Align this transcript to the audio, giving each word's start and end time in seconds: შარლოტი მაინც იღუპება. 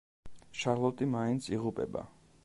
შარლოტი 0.61 1.07
მაინც 1.11 1.49
იღუპება. 1.57 2.03